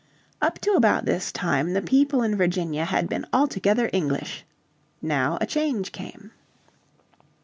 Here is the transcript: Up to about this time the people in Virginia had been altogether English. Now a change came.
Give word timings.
Up 0.41 0.57
to 0.61 0.71
about 0.71 1.05
this 1.05 1.31
time 1.31 1.73
the 1.73 1.81
people 1.83 2.23
in 2.23 2.35
Virginia 2.35 2.85
had 2.85 3.07
been 3.07 3.23
altogether 3.31 3.87
English. 3.93 4.43
Now 4.99 5.37
a 5.39 5.45
change 5.45 5.91
came. 5.91 6.31